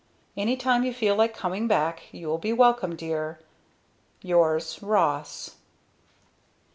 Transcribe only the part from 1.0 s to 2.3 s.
like coming back you